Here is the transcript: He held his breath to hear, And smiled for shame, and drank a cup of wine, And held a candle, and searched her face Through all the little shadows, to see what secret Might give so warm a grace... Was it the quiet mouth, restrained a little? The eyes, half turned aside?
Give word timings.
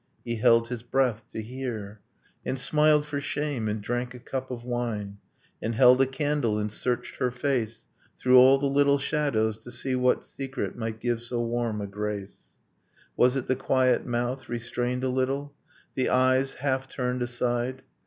He 0.25 0.37
held 0.37 0.69
his 0.69 0.81
breath 0.81 1.23
to 1.31 1.43
hear, 1.43 1.99
And 2.43 2.57
smiled 2.59 3.05
for 3.05 3.21
shame, 3.21 3.67
and 3.69 3.79
drank 3.83 4.15
a 4.15 4.19
cup 4.19 4.49
of 4.49 4.63
wine, 4.63 5.19
And 5.61 5.75
held 5.75 6.01
a 6.01 6.07
candle, 6.07 6.57
and 6.57 6.71
searched 6.71 7.17
her 7.17 7.29
face 7.29 7.85
Through 8.19 8.39
all 8.39 8.57
the 8.57 8.65
little 8.65 8.97
shadows, 8.97 9.59
to 9.59 9.69
see 9.69 9.93
what 9.95 10.25
secret 10.25 10.75
Might 10.75 10.99
give 11.01 11.21
so 11.21 11.41
warm 11.43 11.81
a 11.81 11.85
grace... 11.85 12.55
Was 13.15 13.35
it 13.35 13.45
the 13.45 13.55
quiet 13.55 14.03
mouth, 14.03 14.49
restrained 14.49 15.03
a 15.03 15.07
little? 15.09 15.53
The 15.93 16.09
eyes, 16.09 16.55
half 16.55 16.89
turned 16.89 17.21
aside? 17.21 17.83